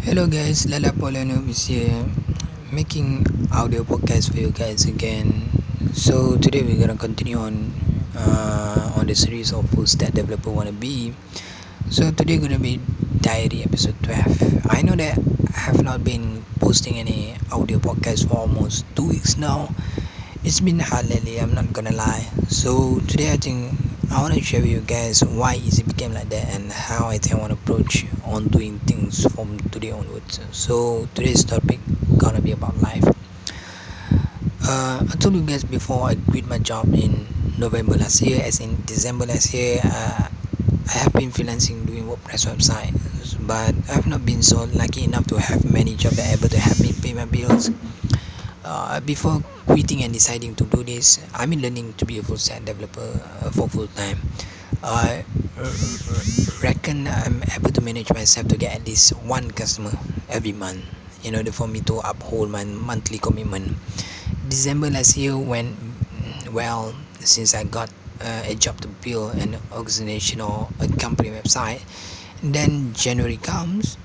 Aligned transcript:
Hello 0.00 0.24
guys, 0.26 0.64
Lala 0.64 0.96
Polano 0.96 1.44
is 1.44 1.68
here 1.68 1.92
making 2.72 3.20
audio 3.52 3.84
podcast 3.84 4.32
for 4.32 4.40
you 4.40 4.48
guys 4.48 4.88
again. 4.88 5.28
So 5.92 6.40
today 6.40 6.62
we're 6.64 6.80
gonna 6.80 6.96
continue 6.96 7.36
on 7.36 7.68
uh, 8.16 8.96
on 8.96 9.04
the 9.06 9.14
series 9.14 9.52
of 9.52 9.68
full 9.76 9.84
stack 9.84 10.16
developer 10.16 10.48
wanna 10.48 10.72
be. 10.72 11.12
So 11.92 12.08
today 12.16 12.38
gonna 12.40 12.58
be 12.58 12.80
diary 13.20 13.60
episode 13.60 14.00
12. 14.00 14.72
I 14.72 14.80
know 14.80 14.96
that 14.96 15.20
I 15.52 15.60
have 15.68 15.84
not 15.84 16.00
been 16.02 16.44
posting 16.64 16.96
any 16.96 17.36
audio 17.52 17.76
podcast 17.76 18.24
for 18.26 18.40
almost 18.40 18.88
two 18.96 19.04
weeks 19.04 19.36
now. 19.36 19.68
It's 20.42 20.60
been 20.64 20.80
hard 20.80 21.12
lately, 21.12 21.36
I'm 21.36 21.52
not 21.52 21.74
gonna 21.76 21.92
lie. 21.92 22.24
So 22.48 23.00
today 23.04 23.32
I 23.32 23.36
think 23.36 23.76
I 24.10 24.20
want 24.22 24.34
to 24.34 24.42
share 24.42 24.60
with 24.60 24.70
you 24.70 24.80
guys 24.80 25.22
why 25.22 25.54
it 25.54 25.86
became 25.86 26.12
like 26.12 26.28
that 26.30 26.48
and 26.50 26.72
how 26.72 27.06
I 27.06 27.18
think 27.18 27.36
I 27.36 27.38
want 27.38 27.52
to 27.52 27.58
approach 27.62 28.06
on 28.24 28.48
doing 28.48 28.80
things 28.80 29.24
from 29.34 29.56
today 29.70 29.92
onwards. 29.92 30.40
So 30.50 31.06
today's 31.14 31.44
topic 31.44 31.78
gonna 32.18 32.40
be 32.40 32.50
about 32.50 32.76
life. 32.78 33.04
Uh, 34.66 35.06
I 35.06 35.14
told 35.20 35.36
you 35.36 35.42
guys 35.42 35.62
before 35.62 36.08
I 36.08 36.16
quit 36.16 36.44
my 36.44 36.58
job 36.58 36.92
in 36.92 37.54
November 37.56 37.94
last 37.94 38.20
year, 38.22 38.42
as 38.42 38.58
in 38.58 38.82
December 38.84 39.26
last 39.26 39.54
year. 39.54 39.78
Uh, 39.84 40.26
I 40.88 40.92
have 40.98 41.12
been 41.12 41.30
freelancing 41.30 41.86
doing 41.86 42.02
WordPress 42.02 42.50
websites, 42.50 43.38
but 43.46 43.74
I 43.88 43.94
have 43.94 44.08
not 44.08 44.26
been 44.26 44.42
so 44.42 44.64
lucky 44.74 45.04
enough 45.04 45.28
to 45.28 45.36
have 45.38 45.62
many 45.72 45.94
jobs 45.94 46.16
that 46.16 46.36
able 46.36 46.48
to 46.48 46.58
help 46.58 46.80
me 46.80 46.92
pay 47.00 47.14
my 47.14 47.26
bills. 47.26 47.70
Uh, 48.64 48.98
before 49.00 49.40
quitting 49.70 50.02
and 50.02 50.12
deciding 50.12 50.52
to 50.56 50.64
do 50.64 50.82
this, 50.82 51.22
been 51.46 51.62
learning 51.62 51.94
to 51.94 52.04
be 52.04 52.18
a 52.18 52.22
full 52.22 52.36
stack 52.36 52.64
developer 52.64 53.06
uh, 53.06 53.50
for 53.50 53.68
full 53.68 53.86
time. 53.94 54.18
I 54.82 55.24
reckon 56.60 57.06
I'm 57.06 57.44
able 57.54 57.70
to 57.70 57.80
manage 57.80 58.10
myself 58.12 58.48
to 58.48 58.56
get 58.56 58.74
at 58.74 58.84
least 58.84 59.12
one 59.22 59.48
customer 59.52 59.92
every 60.28 60.50
month 60.50 60.82
in 61.22 61.36
order 61.36 61.52
for 61.52 61.68
me 61.68 61.80
to 61.82 62.02
uphold 62.02 62.50
my 62.50 62.64
monthly 62.64 63.18
commitment. 63.18 63.70
December 64.48 64.90
last 64.90 65.16
year 65.16 65.38
went 65.38 65.76
well 66.50 66.92
since 67.20 67.54
I 67.54 67.62
got 67.62 67.90
uh, 68.20 68.42
a 68.46 68.56
job 68.56 68.80
to 68.80 68.88
build 68.88 69.36
an 69.36 69.56
organization 69.70 70.40
or 70.40 70.68
a 70.80 70.88
company 70.98 71.30
website. 71.30 71.78
Then 72.42 72.92
January 72.94 73.36
comes, 73.36 73.96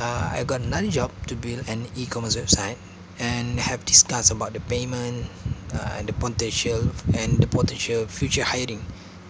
uh, 0.00 0.32
I 0.32 0.44
got 0.44 0.62
another 0.62 0.88
job 0.88 1.12
to 1.26 1.36
build 1.36 1.68
an 1.68 1.84
e-commerce 1.96 2.36
website 2.36 2.78
and 3.22 3.60
have 3.60 3.84
discussed 3.86 4.30
about 4.32 4.52
the 4.52 4.60
payment, 4.60 5.26
uh, 5.74 6.02
the 6.02 6.12
potential 6.12 6.90
and 7.14 7.40
the 7.40 7.46
potential 7.46 8.06
future 8.08 8.44
hiring 8.44 8.82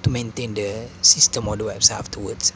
to 0.03 0.11
maintain 0.11 0.55
the 0.55 0.89
system 1.03 1.49
or 1.49 1.57
the 1.57 1.65
website 1.65 1.99
afterwards. 2.01 2.53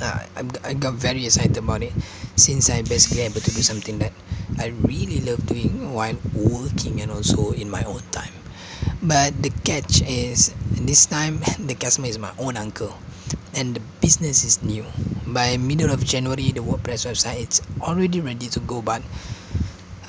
Uh, 0.00 0.20
I, 0.36 0.42
I 0.64 0.72
got 0.74 0.94
very 0.94 1.24
excited 1.24 1.56
about 1.58 1.82
it 1.82 1.94
since 2.36 2.70
I 2.70 2.82
basically 2.82 3.22
able 3.22 3.40
to 3.40 3.52
do 3.52 3.62
something 3.62 3.98
that 4.00 4.12
I 4.58 4.66
really 4.68 5.20
love 5.20 5.46
doing 5.46 5.92
while 5.94 6.18
working 6.34 7.00
and 7.00 7.10
also 7.10 7.52
in 7.52 7.70
my 7.70 7.84
own 7.84 8.02
time. 8.10 8.34
But 9.02 9.42
the 9.42 9.50
catch 9.64 10.02
is 10.08 10.54
this 10.80 11.06
time 11.06 11.40
the 11.60 11.74
customer 11.74 12.08
is 12.08 12.18
my 12.18 12.32
own 12.38 12.56
uncle 12.56 12.94
and 13.54 13.76
the 13.76 13.80
business 14.00 14.44
is 14.44 14.62
new. 14.62 14.84
By 15.26 15.56
middle 15.56 15.90
of 15.92 16.04
January 16.04 16.52
the 16.52 16.62
WordPress 16.62 17.06
website 17.06 17.48
is 17.50 17.62
already 17.80 18.20
ready 18.20 18.48
to 18.50 18.60
go 18.60 18.82
but 18.82 19.02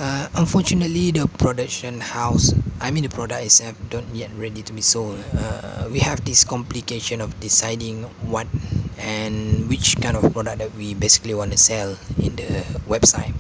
uh, 0.04 0.28
unfortunately 0.36 1.12
the 1.12 1.24
production 1.40 2.02
house 2.02 2.52
I 2.84 2.92
mean 2.92 3.04
the 3.08 3.10
product 3.10 3.40
itself 3.46 3.80
don't 3.90 4.08
yet 4.14 4.30
ready 4.36 4.62
to 4.64 4.74
be 4.74 4.82
sold. 4.82 5.16
Uh, 5.38 5.88
we 5.90 6.00
have 6.00 6.20
this 6.26 6.44
complication 6.44 7.22
of 7.22 7.32
deciding 7.40 8.04
what 8.28 8.48
and 9.00 9.70
which 9.70 9.96
kind 10.04 10.18
of 10.20 10.28
product 10.34 10.60
that 10.60 10.72
we 10.76 10.94
basically 10.94 11.34
want 11.34 11.52
to 11.54 11.58
sell 11.58 11.96
in 12.20 12.36
the 12.36 12.52
website. 12.92 13.32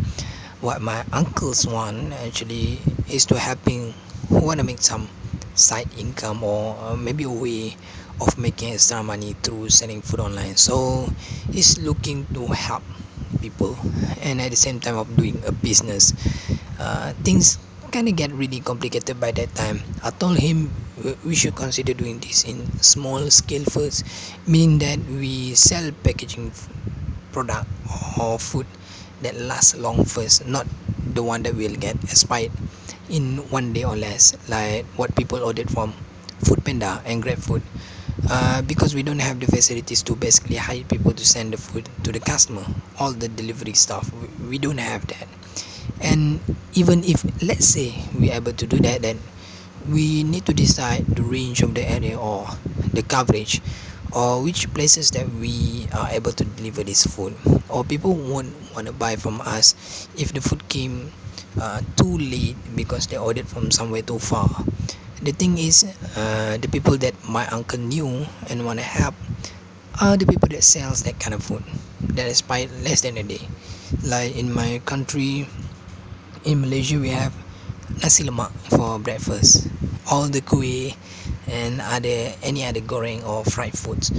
What 0.63 0.79
my 0.81 1.03
uncles 1.11 1.67
want 1.67 2.13
actually 2.23 2.79
is 3.11 3.25
to 3.27 3.37
helping 3.37 3.93
who 4.29 4.39
want 4.47 4.59
to 4.61 4.65
make 4.65 4.79
some 4.79 5.09
side 5.55 5.91
income 5.99 6.41
or 6.43 6.77
uh, 6.79 6.95
maybe 6.95 7.25
a 7.25 7.29
way 7.29 7.75
of 8.21 8.37
making 8.37 8.71
extra 8.73 9.03
money 9.03 9.35
through 9.43 9.67
selling 9.69 10.01
food 10.01 10.21
online. 10.21 10.55
So 10.55 11.09
he's 11.51 11.77
looking 11.83 12.23
to 12.33 12.47
help 12.47 12.83
people 13.33 13.77
and 14.21 14.41
at 14.41 14.51
the 14.51 14.57
same 14.57 14.79
time 14.79 14.97
of 14.97 15.15
doing 15.17 15.43
a 15.45 15.51
business. 15.51 16.13
Uh, 16.79 17.13
things 17.23 17.57
kind 17.91 18.07
of 18.09 18.15
get 18.15 18.31
really 18.33 18.59
complicated 18.61 19.19
by 19.19 19.31
that 19.31 19.53
time. 19.55 19.81
I 20.03 20.09
told 20.11 20.37
him 20.37 20.71
we 21.23 21.35
should 21.35 21.55
consider 21.55 21.93
doing 21.93 22.19
this 22.19 22.43
in 22.45 22.67
small 22.81 23.29
scale 23.31 23.65
first, 23.65 24.03
meaning 24.45 24.79
that 24.79 24.99
we 24.99 25.53
sell 25.55 25.91
packaging 26.03 26.53
product 27.31 27.67
or 28.19 28.39
food 28.39 28.67
that 29.21 29.35
lasts 29.35 29.75
long 29.75 30.03
first, 30.05 30.45
not 30.45 30.67
the 31.03 31.23
one 31.23 31.43
that 31.43 31.55
will 31.55 31.75
get 31.75 31.97
expired 32.11 32.51
in 33.09 33.37
one 33.49 33.73
day 33.73 33.83
or 33.83 33.95
less, 33.95 34.33
like 34.49 34.87
what 34.95 35.15
people 35.15 35.39
ordered 35.43 35.69
from 35.69 35.93
Foodpanda 36.43 37.01
and 37.05 37.23
GrabFood. 37.23 37.63
Uh, 38.29 38.61
because 38.63 38.95
we 38.95 39.03
don't 39.03 39.19
have 39.19 39.39
the 39.39 39.47
facilities 39.47 40.01
to 40.03 40.15
basically 40.15 40.55
hire 40.55 40.83
people 40.85 41.13
to 41.13 41.25
send 41.25 41.51
the 41.53 41.57
food 41.57 41.87
to 42.03 42.11
the 42.11 42.19
customer, 42.19 42.63
all 42.99 43.11
the 43.11 43.27
delivery 43.27 43.73
stuff, 43.73 44.11
we, 44.47 44.57
don't 44.57 44.77
have 44.79 45.05
that. 45.07 45.27
And 46.01 46.39
even 46.73 47.03
if 47.03 47.23
let's 47.43 47.65
say 47.67 47.93
we're 48.15 48.33
able 48.33 48.53
to 48.53 48.65
do 48.67 48.77
that, 48.79 49.01
then 49.01 49.19
we 49.89 50.23
need 50.23 50.45
to 50.45 50.53
decide 50.53 51.05
the 51.15 51.23
range 51.23 51.61
of 51.61 51.75
the 51.75 51.83
area 51.89 52.17
or 52.17 52.47
the 52.93 53.03
coverage 53.03 53.61
or 54.13 54.41
which 54.43 54.71
places 54.73 55.11
that 55.11 55.27
we 55.41 55.87
are 55.93 56.09
able 56.09 56.31
to 56.31 56.45
deliver 56.45 56.83
this 56.83 57.05
food 57.05 57.35
or 57.69 57.83
people 57.83 58.13
won't 58.15 58.53
want 58.73 58.87
to 58.87 58.93
buy 58.93 59.15
from 59.15 59.41
us 59.41 60.07
if 60.17 60.31
the 60.33 60.41
food 60.41 60.67
came 60.69 61.11
uh, 61.59 61.81
too 61.97 62.17
late 62.17 62.55
because 62.75 63.07
they 63.07 63.17
ordered 63.17 63.47
from 63.47 63.71
somewhere 63.71 64.01
too 64.01 64.19
far 64.19 64.49
the 65.23 65.31
thing 65.31 65.57
is 65.57 65.83
uh, 66.19 66.57
the 66.59 66.67
people 66.67 66.97
that 66.97 67.15
my 67.23 67.47
uncle 67.47 67.79
knew 67.79 68.27
and 68.49 68.65
want 68.65 68.77
to 68.79 68.83
help 68.85 69.15
are 70.01 70.17
the 70.17 70.25
people 70.25 70.49
that 70.49 70.63
sells 70.63 71.03
that 71.03 71.17
kind 71.19 71.33
of 71.33 71.41
food 71.41 71.63
that 72.11 72.27
expired 72.27 72.69
less 72.83 73.01
than 73.01 73.15
a 73.17 73.23
day. 73.23 73.39
Like 74.03 74.35
in 74.35 74.51
my 74.51 74.81
country 74.85 75.47
in 76.43 76.59
malaysia 76.59 76.99
we 76.99 77.07
have 77.09 77.31
nasi 78.03 78.27
lemak 78.27 78.51
for 78.67 78.99
breakfast. 78.99 79.71
All 80.11 80.27
the 80.27 80.41
kuih 80.41 80.91
and 81.47 81.79
other 81.79 82.35
any 82.43 82.65
other 82.67 82.81
goreng 82.83 83.23
or 83.23 83.45
fried 83.47 83.71
foods. 83.77 84.11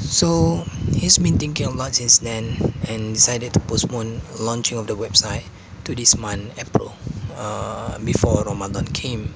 So 0.00 0.64
he's 0.96 1.18
been 1.18 1.36
thinking 1.36 1.66
a 1.66 1.70
lot 1.76 1.92
since 1.94 2.18
then 2.24 2.56
and 2.88 3.12
decided 3.12 3.52
to 3.52 3.60
postpone 3.60 4.22
launching 4.40 4.78
of 4.78 4.86
the 4.86 4.96
website 4.96 5.44
to 5.84 5.94
this 5.94 6.16
month 6.16 6.56
april 6.58 6.94
uh, 7.34 7.98
before 7.98 8.44
ramadan 8.44 8.86
came 8.86 9.34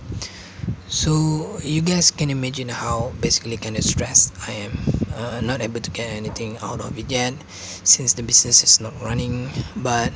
so 0.97 1.61
you 1.61 1.85
guys 1.85 2.09
can 2.11 2.33
imagine 2.33 2.73
how 2.73 3.13
basically 3.21 3.61
kind 3.61 3.77
of 3.77 3.85
stressed 3.85 4.33
i 4.49 4.53
am. 4.65 4.73
Uh, 5.13 5.45
not 5.45 5.61
able 5.61 5.77
to 5.79 5.91
get 5.93 6.09
anything 6.09 6.57
out 6.65 6.81
of 6.81 6.97
it 6.97 7.05
yet 7.13 7.37
since 7.85 8.15
the 8.15 8.23
business 8.23 8.65
is 8.65 8.81
not 8.81 8.97
running 9.05 9.53
but 9.77 10.09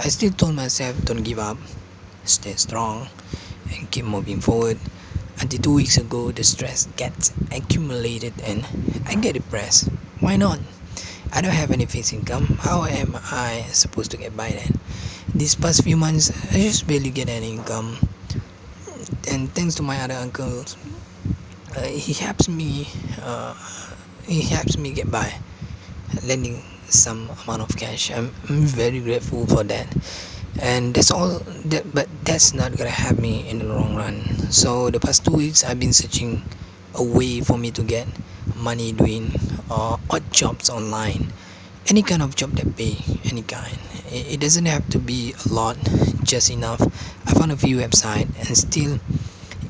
i 0.00 0.08
still 0.08 0.32
told 0.32 0.56
myself 0.56 0.96
don't 1.04 1.28
give 1.28 1.38
up. 1.38 1.58
Stay 2.24 2.56
strong 2.56 3.06
and 3.76 3.90
keep 3.90 4.06
moving 4.06 4.40
forward. 4.40 4.80
Until 5.40 5.60
two 5.60 5.74
weeks 5.74 5.98
ago 5.98 6.32
the 6.32 6.42
stress 6.42 6.88
gets 6.96 7.36
accumulated 7.52 8.32
and 8.48 8.64
i 9.04 9.14
get 9.20 9.34
depressed. 9.36 9.90
Why 10.24 10.36
not? 10.36 10.58
I 11.36 11.42
don't 11.42 11.52
have 11.52 11.70
any 11.70 11.84
fixed 11.84 12.14
income. 12.14 12.48
How 12.64 12.84
am 12.84 13.20
i 13.28 13.68
supposed 13.76 14.10
to 14.12 14.16
get 14.16 14.34
by 14.34 14.56
then? 14.56 14.72
These 15.36 15.56
past 15.60 15.82
few 15.84 15.98
months 15.98 16.32
i 16.56 16.64
just 16.64 16.88
barely 16.88 17.10
get 17.10 17.28
any 17.28 17.52
income 17.52 18.00
and 19.28 19.50
thanks 19.54 19.74
to 19.76 19.82
my 19.82 20.00
other 20.00 20.14
uncles. 20.14 20.76
Uh, 21.76 21.82
he 21.82 22.12
helps 22.12 22.48
me 22.48 22.86
uh, 23.22 23.54
he 24.26 24.42
helps 24.42 24.78
me 24.78 24.92
get 24.92 25.10
by 25.10 25.32
lending 26.24 26.62
some 26.88 27.28
amount 27.44 27.62
of 27.62 27.76
cash. 27.76 28.10
I'm, 28.10 28.32
I'm 28.48 28.62
very 28.62 29.00
grateful 29.00 29.46
for 29.46 29.64
that. 29.64 29.86
And 30.60 30.94
that's 30.94 31.10
all 31.10 31.40
that 31.66 31.84
but 31.94 32.08
that's 32.24 32.54
not 32.54 32.76
gonna 32.76 32.90
help 32.90 33.18
me 33.18 33.48
in 33.48 33.58
the 33.58 33.64
long 33.66 33.96
run. 33.96 34.22
So 34.50 34.90
the 34.90 35.00
past 35.00 35.24
two 35.24 35.32
weeks 35.32 35.64
i've 35.64 35.80
been 35.80 35.92
searching 35.92 36.42
a 36.94 37.02
way 37.02 37.40
for 37.40 37.58
me 37.58 37.70
to 37.72 37.82
get 37.82 38.06
money 38.56 38.92
doing 38.92 39.30
uh, 39.70 39.96
odd 40.10 40.32
jobs 40.32 40.70
online. 40.70 41.26
Any 41.88 42.02
kind 42.02 42.22
of 42.22 42.34
job 42.36 42.52
that 42.52 42.76
pay 42.76 42.96
any 43.24 43.42
kind. 43.42 43.76
It, 44.10 44.34
it 44.34 44.40
doesn't 44.40 44.66
have 44.66 44.88
to 44.90 44.98
be 44.98 45.34
a 45.44 45.48
lot 45.52 45.76
just 46.22 46.50
enough. 46.50 46.80
I 47.26 47.32
found 47.34 47.52
a 47.52 47.56
few 47.56 47.76
website 47.78 48.28
and 48.38 48.56
still 48.56 48.98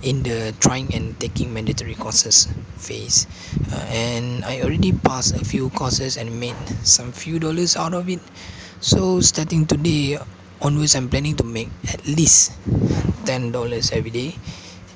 in 0.05 0.23
the 0.23 0.55
trying 0.61 0.93
and 0.95 1.19
taking 1.21 1.53
mandatory 1.53 1.95
courses 1.97 2.47
phase. 2.77 3.27
Uh, 3.73 3.85
and 3.89 4.45
i 4.45 4.61
already 4.63 4.93
passed 4.93 5.35
a 5.35 5.45
few 5.45 5.71
courses 5.71 6.17
and 6.19 6.29
made 6.41 6.57
some 6.85 7.13
few 7.13 7.39
dollars 7.39 7.77
out 7.77 7.95
of 7.95 8.09
it. 8.09 8.21
So 8.81 9.21
starting 9.21 9.67
today 9.67 10.19
onwards 10.63 10.95
i'm 10.95 11.09
planning 11.11 11.37
to 11.37 11.45
make 11.45 11.69
at 11.93 12.07
least 12.07 12.53
ten 13.25 13.53
dollars 13.53 13.91
every 13.93 14.11
day 14.11 14.37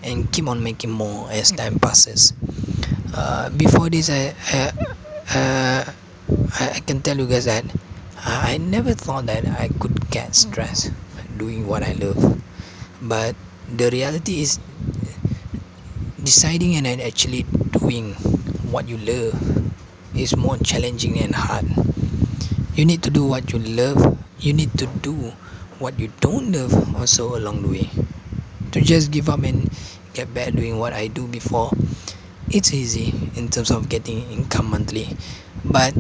and 0.05 0.31
keep 0.33 0.47
on 0.49 0.63
making 0.63 0.91
more 0.91 1.31
as 1.31 1.51
time 1.53 1.79
passes. 1.81 2.33
Uh, 3.15 3.51
before 3.51 3.89
this 3.91 4.11
I, 4.11 4.35
uh, 4.53 4.73
uh, 5.35 5.83
I 6.61 6.65
i 6.77 6.81
can 6.87 7.01
tell 7.03 7.17
you 7.19 7.27
guys 7.27 7.47
that 7.47 7.65
I 8.25 8.59
never 8.59 8.95
thought 8.95 9.27
that 9.27 9.47
I 9.47 9.69
could 9.81 10.11
get 10.11 10.35
stressed 10.35 10.93
doing 11.39 11.67
what 11.67 11.83
I 11.83 11.93
love, 11.93 12.21
but 13.03 13.37
the 13.69 13.91
reality 13.91 14.43
is 14.43 14.59
deciding 16.29 16.77
and 16.77 16.85
then 16.85 17.01
actually 17.01 17.41
doing 17.73 18.13
what 18.69 18.85
you 18.85 19.01
love 19.01 19.33
is 20.13 20.37
more 20.37 20.59
challenging 20.61 21.17
and 21.25 21.33
hard. 21.35 21.65
You 22.77 22.85
need 22.85 23.03
to 23.05 23.11
do 23.11 23.25
what 23.25 23.49
you 23.51 23.59
love, 23.61 23.97
you 24.45 24.53
need 24.53 24.69
to 24.77 24.85
do 25.01 25.15
what 25.81 25.99
you 25.99 26.13
don't 26.21 26.53
love 26.53 26.77
also 27.01 27.33
along 27.41 27.63
the 27.63 27.69
way. 27.69 27.89
To 28.73 28.81
just 28.85 29.11
give 29.11 29.31
up 29.31 29.41
and 29.43 29.65
get 30.13 30.29
back 30.35 30.53
doing 30.53 30.79
what 30.79 30.93
I 30.93 31.07
do 31.09 31.27
before, 31.27 31.73
it's 32.51 32.75
easy 32.75 33.09
in 33.41 33.49
terms 33.49 33.71
of 33.71 33.89
getting 33.89 34.21
income 34.31 34.69
monthly, 34.69 35.09
but 35.65 35.95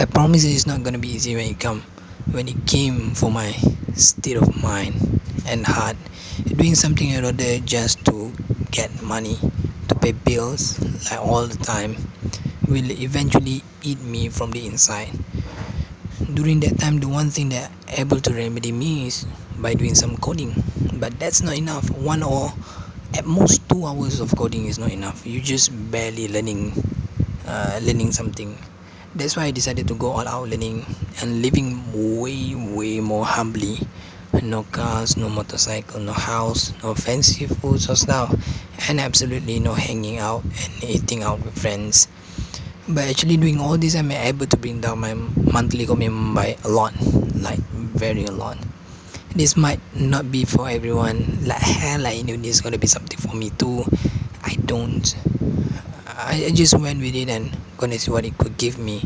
I 0.00 0.06
promise 0.06 0.44
it's 0.44 0.66
not 0.66 0.82
gonna 0.82 0.98
be 0.98 1.12
easy 1.12 1.36
when 1.36 1.44
it 1.52 1.60
come 1.60 1.82
when 2.32 2.48
it 2.48 2.56
came 2.64 3.12
for 3.12 3.30
my 3.30 3.52
state 3.94 4.36
of 4.36 4.48
mind 4.62 4.96
and 5.46 5.64
heart 5.66 5.96
doing 6.56 6.74
something 6.74 7.14
out 7.14 7.36
there 7.36 7.60
just 7.60 8.03
get 8.78 8.90
money 9.14 9.38
to 9.88 9.94
pay 10.02 10.12
bills 10.12 10.62
like 11.10 11.20
all 11.30 11.46
the 11.46 11.60
time 11.72 11.92
will 12.68 12.90
eventually 13.08 13.58
eat 13.82 14.00
me 14.00 14.28
from 14.28 14.50
the 14.50 14.66
inside. 14.66 15.12
During 16.34 16.60
that 16.60 16.76
time 16.78 17.00
the 17.00 17.08
one 17.08 17.30
thing 17.30 17.48
that 17.56 17.72
able 17.96 18.20
to 18.20 18.32
remedy 18.34 18.72
me 18.72 19.06
is 19.08 19.24
by 19.56 19.72
doing 19.74 19.94
some 19.94 20.16
coding. 20.18 20.52
But 21.00 21.18
that's 21.18 21.42
not 21.42 21.56
enough. 21.56 21.90
One 21.90 22.22
or 22.22 22.52
at 23.14 23.24
most 23.24 23.68
two 23.68 23.86
hours 23.86 24.20
of 24.20 24.34
coding 24.36 24.66
is 24.66 24.78
not 24.78 24.90
enough. 24.90 25.24
You 25.26 25.40
just 25.40 25.70
barely 25.90 26.28
learning 26.28 26.74
uh, 27.46 27.80
learning 27.82 28.12
something. 28.12 28.58
That's 29.14 29.36
why 29.36 29.44
I 29.44 29.50
decided 29.52 29.88
to 29.88 29.94
go 29.94 30.08
all 30.12 30.26
out 30.28 30.48
learning 30.50 30.84
and 31.22 31.42
living 31.42 31.68
way 32.20 32.54
way 32.54 33.00
more 33.00 33.24
humbly 33.26 33.78
no 34.42 34.62
cars 34.72 35.16
no 35.16 35.28
motorcycle 35.28 36.00
no 36.00 36.12
house 36.12 36.72
no 36.82 36.94
fancy 36.94 37.46
foods 37.46 37.88
or 37.88 37.96
stuff 37.96 38.34
and 38.88 39.00
absolutely 39.00 39.58
no 39.60 39.72
hanging 39.74 40.18
out 40.18 40.42
and 40.44 40.72
eating 40.84 41.22
out 41.22 41.40
with 41.40 41.56
friends. 41.58 42.08
But 42.88 43.08
actually 43.08 43.36
doing 43.36 43.60
all 43.60 43.78
this 43.78 43.94
I'm 43.96 44.10
able 44.10 44.46
to 44.46 44.56
bring 44.56 44.80
down 44.80 45.00
my 45.00 45.14
monthly 45.14 45.86
commitment 45.86 46.34
by 46.34 46.56
a 46.64 46.68
lot 46.68 46.92
like 47.40 47.60
very 47.96 48.24
a 48.24 48.30
lot. 48.32 48.58
This 49.34 49.56
might 49.56 49.80
not 49.96 50.30
be 50.30 50.44
for 50.44 50.68
everyone 50.68 51.46
like 51.46 51.60
hell 51.62 52.06
I 52.06 52.20
knew 52.22 52.36
this 52.36 52.60
gonna 52.60 52.78
be 52.78 52.86
something 52.86 53.18
for 53.18 53.34
me 53.34 53.50
too. 53.50 53.84
I 54.42 54.54
don't. 54.66 55.02
I, 56.06 56.46
I 56.46 56.50
just 56.52 56.78
went 56.78 57.00
with 57.00 57.14
it 57.14 57.28
and 57.28 57.56
gonna 57.78 57.98
see 57.98 58.10
what 58.10 58.24
it 58.24 58.36
could 58.38 58.58
give 58.58 58.78
me. 58.78 59.02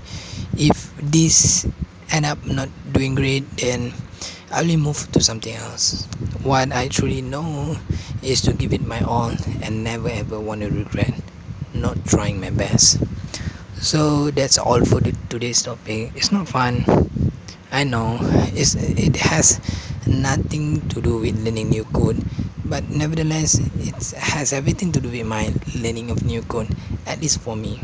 If 0.58 0.90
this 0.98 1.66
end 2.10 2.26
up 2.26 2.44
not 2.44 2.68
doing 2.92 3.14
great 3.14 3.46
then 3.58 3.92
I 4.50 4.62
will 4.62 4.76
move 4.76 5.10
to 5.12 5.20
something 5.20 5.54
else. 5.54 6.04
What 6.42 6.72
I 6.72 6.88
truly 6.88 7.22
know 7.22 7.76
is 8.22 8.40
to 8.42 8.52
give 8.52 8.72
it 8.72 8.84
my 8.84 9.00
all 9.02 9.32
and 9.62 9.84
never 9.84 10.08
ever 10.08 10.38
want 10.40 10.60
to 10.62 10.70
regret 10.70 11.14
not 11.74 11.96
trying 12.06 12.40
my 12.40 12.50
best. 12.50 12.98
So 13.80 14.30
that's 14.30 14.58
all 14.58 14.84
for 14.84 15.00
the, 15.00 15.14
today's 15.30 15.62
topic. 15.62 16.12
It's 16.14 16.32
not 16.32 16.48
fun. 16.48 16.84
I 17.72 17.84
know. 17.84 18.18
It's, 18.56 18.74
it 18.76 19.16
has 19.16 19.60
nothing 20.08 20.82
to 20.88 21.00
do 21.00 21.18
with 21.20 21.36
learning 21.44 21.70
new 21.70 21.84
code 21.84 22.16
but 22.64 22.88
nevertheless 22.90 23.60
it 23.80 23.94
has 24.16 24.52
everything 24.52 24.92
to 24.92 25.00
do 25.00 25.08
with 25.10 25.26
my 25.26 25.52
learning 25.76 26.10
of 26.10 26.24
new 26.24 26.42
code 26.42 26.68
at 27.06 27.20
least 27.20 27.40
for 27.40 27.56
me. 27.56 27.80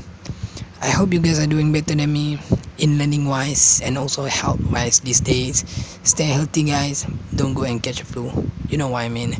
I 0.81 0.91
hope 0.91 1.13
you 1.13 1.21
guys 1.21 1.39
are 1.39 1.47
doing 1.47 1.73
better 1.73 1.95
than 1.95 2.13
me 2.13 2.39
in 2.79 2.99
learning 2.99 3.27
wise 3.27 3.81
and 3.85 3.99
also 3.99 4.25
health 4.25 4.61
wise 4.71 5.01
these 5.01 5.21
days. 5.21 5.65
Stay 6.03 6.25
healthy 6.25 6.65
guys. 6.65 7.07
Don't 7.35 7.55
go 7.55 7.65
and 7.65 7.83
catch 7.83 8.01
a 8.01 8.05
flu. 8.05 8.31
You 8.69 8.79
know 8.79 8.89
what 8.89 9.05
I 9.05 9.09
mean. 9.09 9.37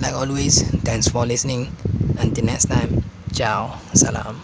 Like 0.00 0.14
always 0.14 0.62
thanks 0.82 1.08
for 1.08 1.26
listening. 1.26 1.72
Until 2.18 2.44
next 2.44 2.66
time. 2.66 3.02
Ciao. 3.32 3.78
Salam 3.94 4.40